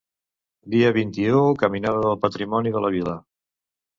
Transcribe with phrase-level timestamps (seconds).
[0.75, 3.17] Dia vint-i-u: caminada pel patrimoni de la vila.